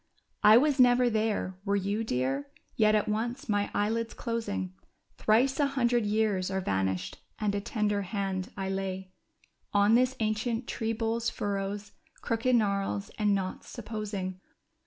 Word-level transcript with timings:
I 0.41 0.57
was 0.57 0.79
never 0.79 1.11
there; 1.11 1.59
were 1.63 1.75
you, 1.75 2.03
dear? 2.03 2.47
Yet 2.75 2.95
at 2.95 3.07
once, 3.07 3.47
my 3.47 3.69
eyelids 3.71 4.15
closing. 4.15 4.73
Thrice 5.19 5.59
a 5.59 5.67
hundred 5.67 6.07
years 6.07 6.49
are 6.49 6.59
vanished, 6.59 7.19
and 7.37 7.53
a 7.53 7.61
tender 7.61 8.01
hand 8.01 8.51
I 8.57 8.67
lay 8.67 9.11
On 9.73 9.93
this 9.93 10.15
ancient 10.19 10.65
tree 10.65 10.93
bole's 10.93 11.29
furrows, 11.29 11.91
crooked 12.19 12.55
gnarls 12.55 13.11
and 13.19 13.35
knots, 13.35 13.69
supposing. 13.69 14.41